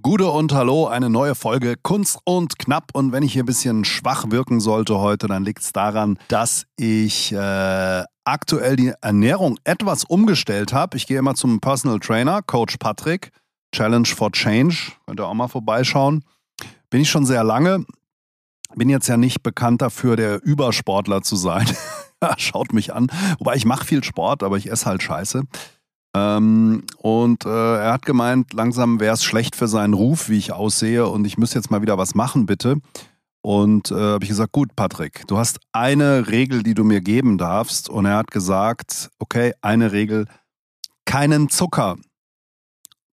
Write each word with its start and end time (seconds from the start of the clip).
Gute 0.00 0.30
und 0.30 0.52
hallo, 0.52 0.86
eine 0.86 1.10
neue 1.10 1.34
Folge 1.34 1.74
Kunst 1.76 2.20
und 2.22 2.56
Knapp. 2.56 2.90
Und 2.92 3.10
wenn 3.10 3.24
ich 3.24 3.32
hier 3.32 3.42
ein 3.42 3.46
bisschen 3.46 3.84
schwach 3.84 4.30
wirken 4.30 4.60
sollte 4.60 5.00
heute, 5.00 5.26
dann 5.26 5.44
liegt 5.44 5.60
es 5.60 5.72
daran, 5.72 6.20
dass 6.28 6.66
ich 6.76 7.32
äh, 7.32 8.04
aktuell 8.24 8.76
die 8.76 8.92
Ernährung 9.00 9.58
etwas 9.64 10.04
umgestellt 10.04 10.72
habe. 10.72 10.96
Ich 10.96 11.08
gehe 11.08 11.18
immer 11.18 11.34
zum 11.34 11.58
Personal 11.58 11.98
Trainer, 11.98 12.42
Coach 12.42 12.76
Patrick, 12.76 13.32
Challenge 13.74 14.06
for 14.06 14.30
Change. 14.30 14.92
Könnt 15.04 15.18
ihr 15.18 15.26
auch 15.26 15.34
mal 15.34 15.48
vorbeischauen. 15.48 16.22
Bin 16.90 17.00
ich 17.00 17.10
schon 17.10 17.26
sehr 17.26 17.42
lange. 17.42 17.84
Bin 18.76 18.88
jetzt 18.90 19.08
ja 19.08 19.16
nicht 19.16 19.42
bekannt 19.42 19.82
dafür, 19.82 20.14
der 20.14 20.40
Übersportler 20.44 21.22
zu 21.22 21.34
sein. 21.34 21.66
Schaut 22.36 22.72
mich 22.72 22.94
an. 22.94 23.08
Wobei 23.40 23.56
ich 23.56 23.64
mache 23.64 23.84
viel 23.84 24.04
Sport, 24.04 24.44
aber 24.44 24.58
ich 24.58 24.70
esse 24.70 24.86
halt 24.86 25.02
scheiße. 25.02 25.42
Ähm, 26.18 26.82
und 26.98 27.44
äh, 27.44 27.48
er 27.48 27.92
hat 27.92 28.04
gemeint, 28.04 28.52
langsam 28.52 29.00
wäre 29.00 29.14
es 29.14 29.24
schlecht 29.24 29.56
für 29.56 29.68
seinen 29.68 29.94
Ruf, 29.94 30.28
wie 30.28 30.38
ich 30.38 30.52
aussehe, 30.52 31.06
und 31.06 31.24
ich 31.24 31.38
müsste 31.38 31.58
jetzt 31.58 31.70
mal 31.70 31.82
wieder 31.82 31.98
was 31.98 32.14
machen, 32.14 32.46
bitte. 32.46 32.76
Und 33.40 33.90
äh, 33.90 33.94
habe 33.94 34.24
ich 34.24 34.28
gesagt, 34.28 34.52
gut, 34.52 34.74
Patrick, 34.74 35.26
du 35.28 35.38
hast 35.38 35.60
eine 35.72 36.28
Regel, 36.28 36.62
die 36.62 36.74
du 36.74 36.84
mir 36.84 37.00
geben 37.00 37.38
darfst. 37.38 37.88
Und 37.88 38.04
er 38.04 38.16
hat 38.16 38.30
gesagt, 38.30 39.10
okay, 39.18 39.54
eine 39.62 39.92
Regel, 39.92 40.26
keinen 41.04 41.48
Zucker. 41.48 41.96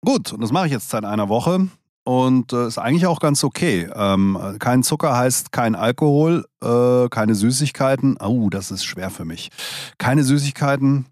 Gut, 0.03 0.33
und 0.33 0.41
das 0.41 0.51
mache 0.51 0.65
ich 0.65 0.71
jetzt 0.71 0.89
seit 0.89 1.05
einer 1.05 1.29
Woche 1.29 1.69
und 2.03 2.53
äh, 2.53 2.67
ist 2.67 2.77
eigentlich 2.77 3.07
auch 3.07 3.19
ganz 3.19 3.43
okay. 3.43 3.89
Ähm, 3.93 4.37
kein 4.59 4.83
Zucker 4.83 5.17
heißt 5.17 5.51
kein 5.51 5.75
Alkohol, 5.75 6.45
äh, 6.61 7.07
keine 7.09 7.35
Süßigkeiten. 7.35 8.17
Oh, 8.17 8.49
das 8.49 8.71
ist 8.71 8.85
schwer 8.85 9.09
für 9.09 9.25
mich. 9.25 9.49
Keine 9.97 10.23
Süßigkeiten, 10.23 11.07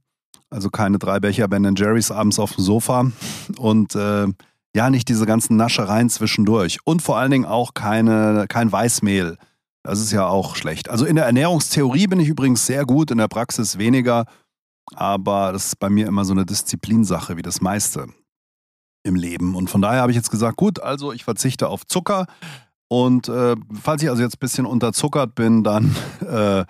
also 0.53 0.69
keine 0.69 0.99
drei 0.99 1.19
Becher 1.19 1.47
Ben 1.47 1.75
Jerry's 1.75 2.11
abends 2.11 2.39
auf 2.39 2.53
dem 2.53 2.63
Sofa 2.63 3.11
und 3.57 3.95
äh, 3.95 4.27
ja, 4.75 4.89
nicht 4.89 5.09
diese 5.09 5.25
ganzen 5.25 5.57
Naschereien 5.57 6.09
zwischendurch. 6.09 6.79
Und 6.83 7.01
vor 7.01 7.17
allen 7.17 7.31
Dingen 7.31 7.45
auch 7.45 7.73
keine, 7.73 8.45
kein 8.47 8.71
Weißmehl. 8.71 9.37
Das 9.83 9.99
ist 9.99 10.11
ja 10.11 10.27
auch 10.27 10.55
schlecht. 10.55 10.89
Also 10.89 11.05
in 11.05 11.15
der 11.15 11.25
Ernährungstheorie 11.25 12.07
bin 12.07 12.19
ich 12.19 12.29
übrigens 12.29 12.65
sehr 12.65 12.85
gut, 12.85 13.11
in 13.11 13.17
der 13.17 13.27
Praxis 13.27 13.77
weniger. 13.77 14.25
Aber 14.95 15.51
das 15.51 15.65
ist 15.65 15.79
bei 15.79 15.89
mir 15.89 16.07
immer 16.07 16.25
so 16.25 16.33
eine 16.33 16.45
Disziplinsache, 16.45 17.35
wie 17.37 17.41
das 17.41 17.61
meiste 17.61 18.07
im 19.03 19.15
Leben. 19.15 19.55
Und 19.55 19.69
von 19.69 19.81
daher 19.81 20.01
habe 20.01 20.11
ich 20.11 20.15
jetzt 20.15 20.31
gesagt, 20.31 20.55
gut, 20.55 20.81
also 20.81 21.11
ich 21.11 21.23
verzichte 21.23 21.67
auf 21.67 21.85
Zucker. 21.85 22.25
Und 22.93 23.27
äh, 23.27 23.55
falls 23.81 24.03
ich 24.03 24.09
also 24.11 24.21
jetzt 24.21 24.35
ein 24.35 24.39
bisschen 24.39 24.67
unterzuckert 24.67 25.33
bin, 25.33 25.63
dann 25.63 25.95
äh, 26.21 26.63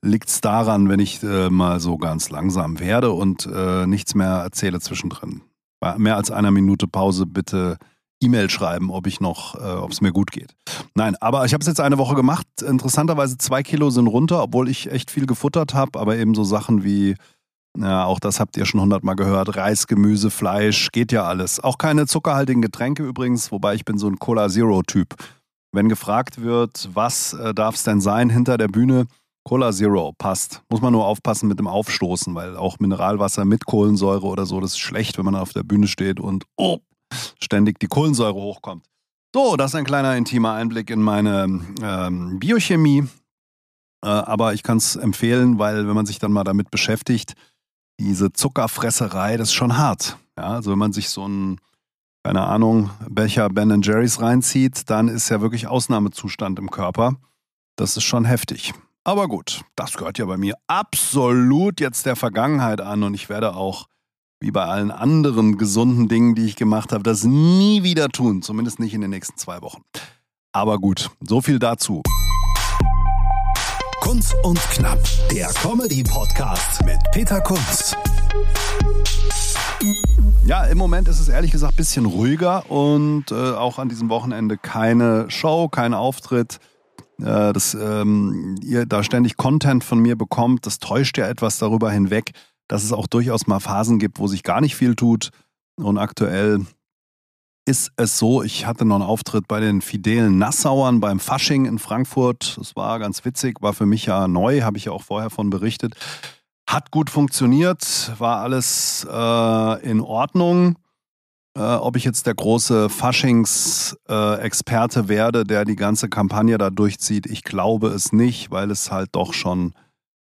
liegt 0.00 0.30
es 0.30 0.40
daran, 0.40 0.88
wenn 0.88 1.00
ich 1.00 1.22
äh, 1.22 1.50
mal 1.50 1.80
so 1.80 1.98
ganz 1.98 2.30
langsam 2.30 2.80
werde 2.80 3.10
und 3.12 3.44
äh, 3.44 3.86
nichts 3.86 4.14
mehr 4.14 4.36
erzähle 4.36 4.80
zwischendrin. 4.80 5.42
Bei 5.78 5.98
mehr 5.98 6.16
als 6.16 6.30
einer 6.30 6.50
Minute 6.50 6.88
Pause 6.88 7.26
bitte 7.26 7.76
E-Mail 8.22 8.48
schreiben, 8.48 8.90
ob 8.90 9.06
ich 9.06 9.20
noch, 9.20 9.54
äh, 9.56 9.74
ob 9.74 9.92
es 9.92 10.00
mir 10.00 10.12
gut 10.12 10.30
geht. 10.30 10.56
Nein, 10.94 11.14
aber 11.20 11.44
ich 11.44 11.52
habe 11.52 11.60
es 11.60 11.66
jetzt 11.66 11.82
eine 11.82 11.98
Woche 11.98 12.14
gemacht. 12.14 12.46
Interessanterweise 12.66 13.36
zwei 13.36 13.62
Kilo 13.62 13.90
sind 13.90 14.06
runter, 14.06 14.44
obwohl 14.44 14.70
ich 14.70 14.90
echt 14.90 15.10
viel 15.10 15.26
gefuttert 15.26 15.74
habe, 15.74 16.00
aber 16.00 16.16
eben 16.16 16.34
so 16.34 16.42
Sachen 16.42 16.84
wie 16.84 17.16
ja, 17.78 18.06
auch 18.06 18.18
das 18.18 18.40
habt 18.40 18.56
ihr 18.56 18.64
schon 18.64 18.80
hundertmal 18.80 19.16
gehört. 19.16 19.54
Reis, 19.54 19.86
Gemüse, 19.86 20.30
Fleisch, 20.30 20.88
geht 20.92 21.12
ja 21.12 21.24
alles. 21.24 21.62
Auch 21.62 21.76
keine 21.76 22.06
zuckerhaltigen 22.06 22.62
Getränke 22.62 23.02
übrigens, 23.02 23.52
wobei 23.52 23.74
ich 23.74 23.84
bin 23.84 23.98
so 23.98 24.08
ein 24.08 24.18
Cola 24.18 24.48
Zero-Typ. 24.48 25.14
Wenn 25.72 25.88
gefragt 25.88 26.42
wird, 26.42 26.88
was 26.94 27.32
äh, 27.34 27.54
darf 27.54 27.74
es 27.74 27.82
denn 27.82 28.00
sein 28.00 28.30
hinter 28.30 28.58
der 28.58 28.68
Bühne, 28.68 29.06
Cola 29.44 29.70
Zero 29.70 30.12
passt. 30.18 30.62
Muss 30.70 30.80
man 30.80 30.92
nur 30.92 31.06
aufpassen 31.06 31.48
mit 31.48 31.58
dem 31.58 31.68
Aufstoßen, 31.68 32.34
weil 32.34 32.56
auch 32.56 32.80
Mineralwasser 32.80 33.44
mit 33.44 33.64
Kohlensäure 33.64 34.26
oder 34.26 34.44
so, 34.44 34.60
das 34.60 34.72
ist 34.72 34.78
schlecht, 34.78 35.18
wenn 35.18 35.24
man 35.24 35.36
auf 35.36 35.52
der 35.52 35.62
Bühne 35.62 35.86
steht 35.86 36.18
und 36.18 36.44
oh, 36.56 36.78
ständig 37.40 37.78
die 37.78 37.86
Kohlensäure 37.86 38.34
hochkommt. 38.34 38.84
So, 39.32 39.56
das 39.56 39.70
ist 39.70 39.74
ein 39.76 39.84
kleiner 39.84 40.16
intimer 40.16 40.54
Einblick 40.54 40.90
in 40.90 41.00
meine 41.00 41.60
ähm, 41.82 42.38
Biochemie. 42.40 43.04
Äh, 44.04 44.08
aber 44.08 44.54
ich 44.54 44.62
kann 44.62 44.78
es 44.78 44.96
empfehlen, 44.96 45.58
weil 45.58 45.86
wenn 45.86 45.94
man 45.94 46.06
sich 46.06 46.18
dann 46.18 46.32
mal 46.32 46.42
damit 46.42 46.70
beschäftigt, 46.70 47.34
diese 48.00 48.32
Zuckerfresserei, 48.32 49.36
das 49.36 49.48
ist 49.48 49.54
schon 49.54 49.78
hart. 49.78 50.16
Ja, 50.36 50.54
also 50.54 50.72
wenn 50.72 50.78
man 50.78 50.92
sich 50.92 51.08
so 51.08 51.26
ein, 51.26 51.60
keine 52.26 52.42
Ahnung, 52.42 52.90
Becher 53.08 53.48
Ben 53.50 53.82
Jerry's 53.82 54.20
reinzieht, 54.20 54.90
dann 54.90 55.06
ist 55.06 55.28
ja 55.28 55.40
wirklich 55.40 55.68
Ausnahmezustand 55.68 56.58
im 56.58 56.72
Körper. 56.72 57.14
Das 57.76 57.96
ist 57.96 58.02
schon 58.02 58.24
heftig. 58.24 58.74
Aber 59.04 59.28
gut, 59.28 59.60
das 59.76 59.92
gehört 59.92 60.18
ja 60.18 60.24
bei 60.24 60.36
mir 60.36 60.54
absolut 60.66 61.80
jetzt 61.80 62.04
der 62.04 62.16
Vergangenheit 62.16 62.80
an 62.80 63.04
und 63.04 63.14
ich 63.14 63.28
werde 63.28 63.54
auch, 63.54 63.86
wie 64.40 64.50
bei 64.50 64.64
allen 64.64 64.90
anderen 64.90 65.56
gesunden 65.56 66.08
Dingen, 66.08 66.34
die 66.34 66.46
ich 66.46 66.56
gemacht 66.56 66.90
habe, 66.90 67.04
das 67.04 67.22
nie 67.22 67.84
wieder 67.84 68.08
tun. 68.08 68.42
Zumindest 68.42 68.80
nicht 68.80 68.94
in 68.94 69.02
den 69.02 69.10
nächsten 69.10 69.38
zwei 69.38 69.62
Wochen. 69.62 69.82
Aber 70.50 70.78
gut, 70.78 71.10
so 71.20 71.40
viel 71.40 71.60
dazu. 71.60 72.02
Kunz 74.00 74.34
und 74.42 74.58
Knapp, 74.70 74.98
der 75.30 75.46
Comedy-Podcast 75.62 76.84
mit 76.84 76.98
Peter 77.12 77.40
Kunz. 77.40 77.94
Ja, 80.46 80.64
im 80.64 80.78
Moment 80.78 81.08
ist 81.08 81.20
es 81.20 81.28
ehrlich 81.28 81.50
gesagt 81.50 81.74
ein 81.74 81.76
bisschen 81.76 82.06
ruhiger 82.06 82.70
und 82.70 83.30
äh, 83.30 83.34
auch 83.34 83.78
an 83.78 83.88
diesem 83.88 84.08
Wochenende 84.08 84.56
keine 84.56 85.30
Show, 85.30 85.68
kein 85.68 85.92
Auftritt. 85.92 86.58
Äh, 87.18 87.52
dass 87.52 87.74
ähm, 87.74 88.56
ihr 88.62 88.84
da 88.84 89.02
ständig 89.02 89.36
Content 89.36 89.82
von 89.84 89.98
mir 89.98 90.16
bekommt, 90.16 90.66
das 90.66 90.78
täuscht 90.78 91.16
ja 91.16 91.26
etwas 91.26 91.58
darüber 91.58 91.90
hinweg, 91.90 92.32
dass 92.68 92.84
es 92.84 92.92
auch 92.92 93.06
durchaus 93.06 93.46
mal 93.46 93.60
Phasen 93.60 93.98
gibt, 93.98 94.18
wo 94.18 94.26
sich 94.26 94.42
gar 94.42 94.60
nicht 94.60 94.76
viel 94.76 94.94
tut. 94.94 95.30
Und 95.76 95.98
aktuell 95.98 96.66
ist 97.64 97.90
es 97.96 98.18
so, 98.18 98.42
ich 98.42 98.66
hatte 98.66 98.84
noch 98.84 98.96
einen 98.96 99.04
Auftritt 99.04 99.48
bei 99.48 99.60
den 99.60 99.80
Fidelen 99.80 100.38
Nassauern 100.38 101.00
beim 101.00 101.18
Fasching 101.18 101.64
in 101.64 101.78
Frankfurt. 101.78 102.56
Das 102.58 102.76
war 102.76 102.98
ganz 102.98 103.24
witzig, 103.24 103.62
war 103.62 103.72
für 103.72 103.86
mich 103.86 104.06
ja 104.06 104.28
neu, 104.28 104.60
habe 104.62 104.76
ich 104.78 104.84
ja 104.84 104.92
auch 104.92 105.02
vorher 105.02 105.30
von 105.30 105.50
berichtet. 105.50 105.94
Hat 106.68 106.90
gut 106.90 107.10
funktioniert, 107.10 108.12
war 108.18 108.40
alles 108.40 109.06
äh, 109.08 109.88
in 109.88 110.00
Ordnung. 110.00 110.76
Äh, 111.56 111.60
ob 111.60 111.94
ich 111.96 112.04
jetzt 112.04 112.26
der 112.26 112.34
große 112.34 112.90
Faschings-Experte 112.90 115.00
äh, 115.00 115.08
werde, 115.08 115.44
der 115.44 115.64
die 115.64 115.76
ganze 115.76 116.08
Kampagne 116.08 116.58
da 116.58 116.70
durchzieht, 116.70 117.26
ich 117.26 117.44
glaube 117.44 117.88
es 117.88 118.12
nicht, 118.12 118.50
weil 118.50 118.70
es 118.70 118.90
halt 118.90 119.10
doch 119.12 119.32
schon 119.32 119.72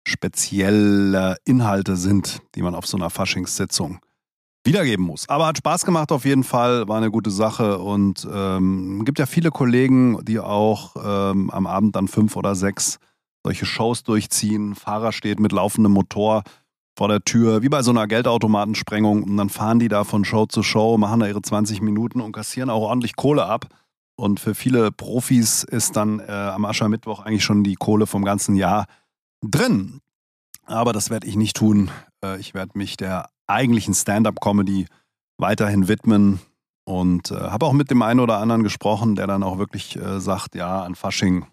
spezielle 0.07 1.37
Inhalte 1.43 1.97
sind, 1.97 2.41
die 2.53 2.61
man 2.61 2.75
auf 2.75 2.85
so 2.85 2.95
einer 2.95 3.09
Faschingssitzung 3.09 3.99
wiedergeben 4.63 5.05
muss. 5.05 5.27
Aber 5.27 5.47
hat 5.47 5.57
Spaß 5.57 5.83
gemacht 5.83 6.11
auf 6.11 6.25
jeden 6.25 6.43
Fall, 6.43 6.87
war 6.87 6.97
eine 6.97 7.09
gute 7.11 7.31
Sache 7.31 7.79
und 7.79 8.27
ähm, 8.31 9.03
gibt 9.03 9.19
ja 9.19 9.25
viele 9.25 9.51
Kollegen, 9.51 10.23
die 10.23 10.39
auch 10.39 10.95
ähm, 11.03 11.49
am 11.49 11.67
Abend 11.67 11.95
dann 11.95 12.07
fünf 12.07 12.35
oder 12.35 12.55
sechs 12.55 12.99
solche 13.45 13.67
Shows 13.67 14.03
durchziehen. 14.03 14.73
Fahrer 14.73 15.11
steht 15.11 15.39
mit 15.39 15.51
laufendem 15.51 15.91
Motor 15.91 16.41
vor 16.97 17.09
der 17.09 17.23
Tür, 17.23 17.61
wie 17.61 17.69
bei 17.69 17.83
so 17.83 17.91
einer 17.91 18.07
Geldautomatensprengung 18.07 19.21
und 19.21 19.37
dann 19.37 19.49
fahren 19.49 19.77
die 19.77 19.87
da 19.87 20.03
von 20.03 20.25
Show 20.25 20.47
zu 20.47 20.63
Show, 20.63 20.97
machen 20.97 21.19
da 21.19 21.27
ihre 21.27 21.43
20 21.43 21.81
Minuten 21.81 22.21
und 22.21 22.31
kassieren 22.31 22.71
auch 22.71 22.81
ordentlich 22.81 23.15
Kohle 23.15 23.45
ab. 23.45 23.67
Und 24.15 24.39
für 24.39 24.55
viele 24.55 24.91
Profis 24.91 25.63
ist 25.63 25.95
dann 25.95 26.21
äh, 26.21 26.31
am 26.31 26.65
Aschermittwoch 26.65 27.19
eigentlich 27.19 27.43
schon 27.43 27.63
die 27.63 27.75
Kohle 27.75 28.07
vom 28.07 28.25
ganzen 28.25 28.55
Jahr 28.55 28.87
drin. 29.43 29.99
Aber 30.65 30.91
das 30.91 31.11
werde 31.11 31.27
ich 31.27 31.35
nicht 31.35 31.55
tun. 31.55 31.91
Äh, 32.23 32.39
ich 32.39 32.55
werde 32.55 32.71
mich 32.75 32.97
der 32.97 33.29
eigentlichen 33.45 33.93
Stand-up-Comedy 33.93 34.87
weiterhin 35.37 35.87
widmen 35.87 36.39
und 36.85 37.29
äh, 37.29 37.35
habe 37.35 37.67
auch 37.67 37.73
mit 37.73 37.91
dem 37.91 38.01
einen 38.01 38.21
oder 38.21 38.39
anderen 38.39 38.63
gesprochen, 38.63 39.15
der 39.15 39.27
dann 39.27 39.43
auch 39.43 39.59
wirklich 39.59 39.97
äh, 39.97 40.19
sagt, 40.19 40.55
ja, 40.55 40.81
an 40.81 40.95
Fasching 40.95 41.45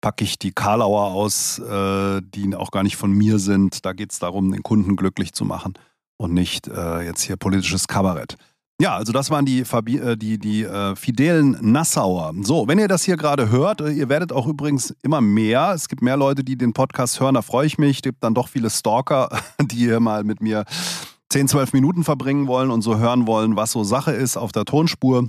packe 0.00 0.24
ich 0.24 0.38
die 0.38 0.52
Karlauer 0.52 1.06
aus, 1.06 1.58
äh, 1.58 2.20
die 2.22 2.54
auch 2.54 2.70
gar 2.70 2.82
nicht 2.82 2.96
von 2.96 3.12
mir 3.12 3.38
sind. 3.38 3.84
Da 3.84 3.92
geht 3.92 4.12
es 4.12 4.18
darum, 4.18 4.52
den 4.52 4.62
Kunden 4.62 4.96
glücklich 4.96 5.32
zu 5.32 5.44
machen 5.44 5.74
und 6.16 6.34
nicht 6.34 6.68
äh, 6.68 7.02
jetzt 7.02 7.22
hier 7.22 7.36
politisches 7.36 7.88
Kabarett. 7.88 8.36
Ja, 8.80 8.96
also 8.96 9.12
das 9.12 9.28
waren 9.28 9.44
die, 9.44 9.66
Fabi 9.66 9.98
äh, 9.98 10.16
die, 10.16 10.38
die 10.38 10.62
äh, 10.62 10.96
fidelen 10.96 11.58
Nassauer. 11.60 12.32
So, 12.40 12.66
wenn 12.66 12.78
ihr 12.78 12.88
das 12.88 13.04
hier 13.04 13.18
gerade 13.18 13.50
hört, 13.50 13.82
ihr 13.82 14.08
werdet 14.08 14.32
auch 14.32 14.46
übrigens 14.46 14.94
immer 15.02 15.20
mehr. 15.20 15.72
Es 15.74 15.86
gibt 15.86 16.00
mehr 16.00 16.16
Leute, 16.16 16.44
die 16.44 16.56
den 16.56 16.72
Podcast 16.72 17.20
hören, 17.20 17.34
da 17.34 17.42
freue 17.42 17.66
ich 17.66 17.76
mich. 17.76 17.96
Es 17.96 18.02
gibt 18.02 18.24
dann 18.24 18.32
doch 18.32 18.48
viele 18.48 18.70
Stalker, 18.70 19.28
die 19.60 19.76
hier 19.76 20.00
mal 20.00 20.24
mit 20.24 20.40
mir 20.40 20.64
10, 21.28 21.48
12 21.48 21.74
Minuten 21.74 22.04
verbringen 22.04 22.46
wollen 22.46 22.70
und 22.70 22.80
so 22.80 22.98
hören 22.98 23.26
wollen, 23.26 23.54
was 23.54 23.72
so 23.72 23.84
Sache 23.84 24.12
ist 24.12 24.38
auf 24.38 24.50
der 24.50 24.64
Tonspur. 24.64 25.28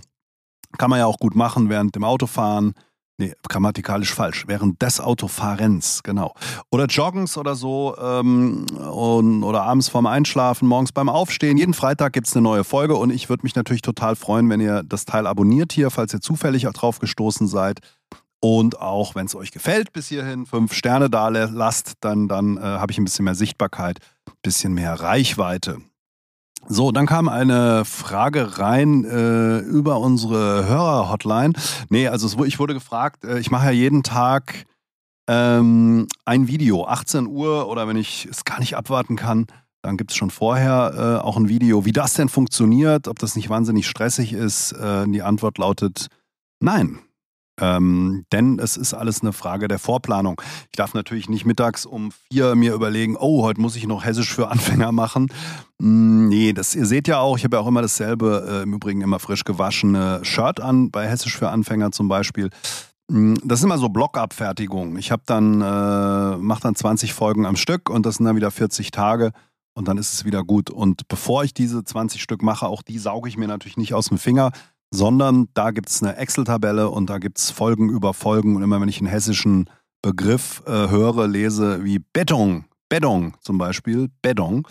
Kann 0.77 0.89
man 0.89 0.99
ja 0.99 1.05
auch 1.05 1.19
gut 1.19 1.35
machen 1.35 1.67
während 1.67 1.93
dem 1.95 2.05
Autofahren, 2.05 2.73
Nee, 3.21 3.35
grammatikalisch 3.47 4.15
falsch. 4.15 4.45
Während 4.47 4.81
des 4.81 4.99
Autofahrens, 4.99 6.01
genau. 6.01 6.33
Oder 6.71 6.87
Joggens 6.87 7.37
oder 7.37 7.53
so. 7.53 7.95
Ähm, 8.01 8.65
und, 8.65 9.43
oder 9.43 9.61
abends 9.61 9.89
vorm 9.89 10.07
Einschlafen, 10.07 10.67
morgens 10.67 10.91
beim 10.91 11.07
Aufstehen. 11.07 11.55
Jeden 11.55 11.75
Freitag 11.75 12.13
gibt 12.13 12.25
es 12.25 12.35
eine 12.35 12.41
neue 12.41 12.63
Folge 12.63 12.95
und 12.95 13.11
ich 13.11 13.29
würde 13.29 13.43
mich 13.43 13.53
natürlich 13.53 13.83
total 13.83 14.15
freuen, 14.15 14.49
wenn 14.49 14.59
ihr 14.59 14.81
das 14.81 15.05
Teil 15.05 15.27
abonniert 15.27 15.71
hier, 15.71 15.91
falls 15.91 16.15
ihr 16.15 16.19
zufällig 16.19 16.67
auch 16.67 16.73
drauf 16.73 16.97
gestoßen 16.97 17.45
seid. 17.45 17.81
Und 18.39 18.81
auch 18.81 19.13
wenn 19.13 19.27
es 19.27 19.35
euch 19.35 19.51
gefällt 19.51 19.93
bis 19.93 20.07
hierhin, 20.07 20.47
fünf 20.47 20.73
Sterne 20.73 21.11
da 21.11 21.27
lasst, 21.27 21.93
dann, 21.99 22.27
dann 22.27 22.57
äh, 22.57 22.61
habe 22.61 22.91
ich 22.91 22.97
ein 22.97 23.03
bisschen 23.03 23.25
mehr 23.25 23.35
Sichtbarkeit, 23.35 23.99
ein 24.27 24.33
bisschen 24.41 24.73
mehr 24.73 24.99
Reichweite. 24.99 25.77
So, 26.67 26.91
dann 26.91 27.05
kam 27.05 27.27
eine 27.27 27.85
Frage 27.85 28.59
rein 28.59 29.03
äh, 29.03 29.59
über 29.59 29.99
unsere 29.99 30.65
Hörer-Hotline. 30.67 31.53
Nee, 31.89 32.07
also 32.07 32.43
ich 32.45 32.59
wurde 32.59 32.73
gefragt, 32.73 33.25
äh, 33.25 33.39
ich 33.39 33.51
mache 33.51 33.65
ja 33.65 33.71
jeden 33.71 34.03
Tag 34.03 34.65
ähm, 35.27 36.07
ein 36.25 36.47
Video, 36.47 36.85
18 36.85 37.27
Uhr 37.27 37.67
oder 37.67 37.87
wenn 37.87 37.97
ich 37.97 38.27
es 38.29 38.45
gar 38.45 38.59
nicht 38.59 38.75
abwarten 38.75 39.15
kann, 39.15 39.47
dann 39.81 39.97
gibt 39.97 40.11
es 40.11 40.17
schon 40.17 40.29
vorher 40.29 41.19
äh, 41.21 41.25
auch 41.25 41.37
ein 41.37 41.49
Video, 41.49 41.85
wie 41.85 41.91
das 41.91 42.13
denn 42.13 42.29
funktioniert, 42.29 43.07
ob 43.07 43.19
das 43.19 43.35
nicht 43.35 43.49
wahnsinnig 43.49 43.87
stressig 43.87 44.33
ist. 44.33 44.73
Äh, 44.73 45.07
die 45.07 45.23
Antwort 45.23 45.57
lautet 45.57 46.07
nein. 46.59 46.99
Ähm, 47.61 48.25
denn 48.31 48.57
es 48.57 48.75
ist 48.75 48.95
alles 48.95 49.21
eine 49.21 49.33
Frage 49.33 49.67
der 49.67 49.77
Vorplanung. 49.77 50.41
Ich 50.71 50.77
darf 50.77 50.95
natürlich 50.95 51.29
nicht 51.29 51.45
mittags 51.45 51.85
um 51.85 52.09
vier 52.31 52.55
mir 52.55 52.73
überlegen, 52.73 53.15
oh, 53.15 53.43
heute 53.43 53.61
muss 53.61 53.75
ich 53.75 53.85
noch 53.85 54.03
Hessisch 54.03 54.33
für 54.33 54.49
Anfänger 54.49 54.91
machen. 54.91 55.31
Mm, 55.77 56.27
nee, 56.27 56.53
das, 56.53 56.73
ihr 56.73 56.87
seht 56.87 57.07
ja 57.07 57.19
auch, 57.19 57.37
ich 57.37 57.43
habe 57.43 57.57
ja 57.57 57.61
auch 57.61 57.67
immer 57.67 57.83
dasselbe, 57.83 58.47
äh, 58.49 58.63
im 58.63 58.73
Übrigen 58.73 59.01
immer 59.01 59.19
frisch 59.19 59.43
gewaschene 59.43 60.25
Shirt 60.25 60.59
an, 60.59 60.89
bei 60.89 61.07
Hessisch 61.07 61.37
für 61.37 61.49
Anfänger 61.49 61.91
zum 61.91 62.07
Beispiel. 62.07 62.49
Mm, 63.07 63.35
das 63.43 63.59
ist 63.59 63.65
immer 63.65 63.77
so 63.77 63.89
Blockabfertigung. 63.89 64.97
Ich 64.97 65.11
habe 65.11 65.21
dann, 65.27 65.61
äh, 65.61 66.37
mache 66.37 66.61
dann 66.63 66.75
20 66.75 67.13
Folgen 67.13 67.45
am 67.45 67.55
Stück 67.55 67.91
und 67.91 68.07
das 68.07 68.15
sind 68.15 68.25
dann 68.25 68.35
wieder 68.35 68.49
40 68.49 68.89
Tage 68.89 69.33
und 69.75 69.87
dann 69.87 69.99
ist 69.99 70.13
es 70.13 70.25
wieder 70.25 70.43
gut. 70.43 70.71
Und 70.71 71.07
bevor 71.07 71.43
ich 71.43 71.53
diese 71.53 71.83
20 71.83 72.23
Stück 72.23 72.41
mache, 72.41 72.65
auch 72.65 72.81
die 72.81 72.97
sauge 72.97 73.29
ich 73.29 73.37
mir 73.37 73.47
natürlich 73.47 73.77
nicht 73.77 73.93
aus 73.93 74.07
dem 74.07 74.17
Finger, 74.17 74.51
sondern 74.91 75.47
da 75.53 75.71
gibt 75.71 75.89
es 75.89 76.03
eine 76.03 76.17
Excel-Tabelle 76.17 76.89
und 76.89 77.09
da 77.09 77.17
gibt 77.17 77.37
es 77.37 77.49
Folgen 77.49 77.89
über 77.89 78.13
Folgen. 78.13 78.55
Und 78.55 78.63
immer 78.63 78.79
wenn 78.81 78.89
ich 78.89 78.99
einen 78.99 79.07
hessischen 79.07 79.69
Begriff 80.01 80.61
äh, 80.67 80.89
höre, 80.89 81.27
lese, 81.27 81.83
wie 81.83 81.99
Beton, 81.99 82.65
Beton 82.89 83.33
zum 83.41 83.57
Beispiel, 83.57 84.09
Beton, 84.21 84.63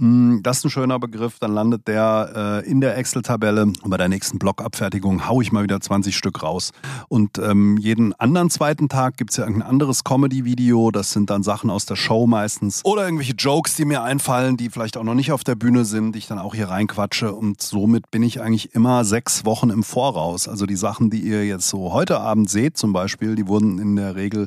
das 0.00 0.58
ist 0.58 0.64
ein 0.64 0.70
schöner 0.70 0.98
Begriff. 0.98 1.38
Dann 1.38 1.52
landet 1.52 1.86
der 1.86 2.62
äh, 2.64 2.70
in 2.70 2.80
der 2.80 2.96
Excel-Tabelle. 2.96 3.64
Und 3.64 3.90
bei 3.90 3.98
der 3.98 4.08
nächsten 4.08 4.38
Blockabfertigung 4.38 5.28
haue 5.28 5.42
ich 5.42 5.52
mal 5.52 5.62
wieder 5.62 5.78
20 5.78 6.16
Stück 6.16 6.42
raus. 6.42 6.70
Und 7.08 7.36
ähm, 7.38 7.76
jeden 7.76 8.14
anderen 8.14 8.48
zweiten 8.48 8.88
Tag 8.88 9.18
gibt 9.18 9.32
es 9.32 9.36
ja 9.36 9.44
irgendein 9.44 9.68
anderes 9.68 10.02
Comedy-Video. 10.02 10.90
Das 10.90 11.10
sind 11.10 11.28
dann 11.28 11.42
Sachen 11.42 11.68
aus 11.68 11.84
der 11.84 11.96
Show 11.96 12.26
meistens. 12.26 12.82
Oder 12.84 13.04
irgendwelche 13.04 13.34
Jokes, 13.34 13.76
die 13.76 13.84
mir 13.84 14.02
einfallen, 14.02 14.56
die 14.56 14.70
vielleicht 14.70 14.96
auch 14.96 15.04
noch 15.04 15.14
nicht 15.14 15.32
auf 15.32 15.44
der 15.44 15.54
Bühne 15.54 15.84
sind, 15.84 16.14
die 16.14 16.20
ich 16.20 16.26
dann 16.26 16.38
auch 16.38 16.54
hier 16.54 16.70
reinquatsche. 16.70 17.34
Und 17.34 17.60
somit 17.60 18.10
bin 18.10 18.22
ich 18.22 18.40
eigentlich 18.40 18.74
immer 18.74 19.04
sechs 19.04 19.44
Wochen 19.44 19.68
im 19.68 19.82
Voraus. 19.82 20.48
Also 20.48 20.64
die 20.64 20.76
Sachen, 20.76 21.10
die 21.10 21.20
ihr 21.20 21.44
jetzt 21.44 21.68
so 21.68 21.92
heute 21.92 22.20
Abend 22.20 22.48
seht 22.48 22.78
zum 22.78 22.94
Beispiel, 22.94 23.34
die 23.34 23.46
wurden 23.48 23.78
in 23.78 23.96
der 23.96 24.16
Regel, 24.16 24.46